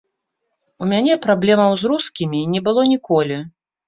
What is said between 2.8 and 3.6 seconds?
ніколі.